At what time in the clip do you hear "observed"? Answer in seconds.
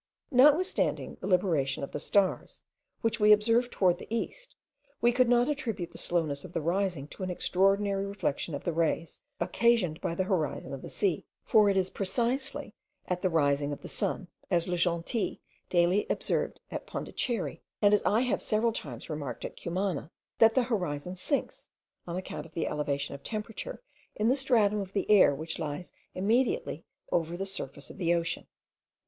3.37-3.71, 16.09-16.59